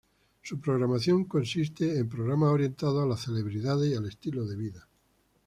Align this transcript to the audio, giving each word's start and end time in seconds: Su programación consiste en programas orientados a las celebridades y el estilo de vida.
Su 0.41 0.59
programación 0.59 1.25
consiste 1.25 1.99
en 1.99 2.09
programas 2.09 2.49
orientados 2.49 3.03
a 3.03 3.05
las 3.07 3.21
celebridades 3.23 3.91
y 3.91 3.93
el 3.93 4.07
estilo 4.07 4.47
de 4.47 4.55
vida. 4.55 4.87